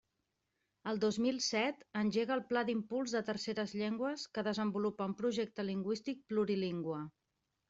El 0.91 0.95
dos 1.01 1.17
mil 1.25 1.35
set, 1.47 1.83
engega 2.01 2.33
el 2.37 2.41
Pla 2.53 2.63
d'Impuls 2.69 3.13
de 3.19 3.21
Terceres 3.27 3.75
Llengües 3.83 4.25
que 4.39 4.45
desenvolupa 4.49 5.09
un 5.11 5.15
projecte 5.21 5.69
lingüístic 5.69 6.25
plurilingüe. 6.33 7.05